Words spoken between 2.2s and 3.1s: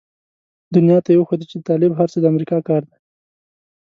د امريکا کار دی.